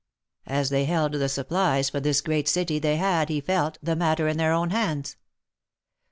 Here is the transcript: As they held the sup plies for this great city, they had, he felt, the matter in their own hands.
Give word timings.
As 0.47 0.71
they 0.71 0.85
held 0.85 1.11
the 1.13 1.29
sup 1.29 1.49
plies 1.49 1.91
for 1.91 1.99
this 1.99 2.21
great 2.21 2.47
city, 2.47 2.79
they 2.79 2.97
had, 2.97 3.29
he 3.29 3.39
felt, 3.39 3.77
the 3.83 3.95
matter 3.95 4.27
in 4.27 4.37
their 4.37 4.51
own 4.51 4.71
hands. 4.71 5.15